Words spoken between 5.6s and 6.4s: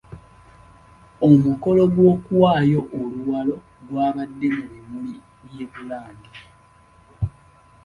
Bulange.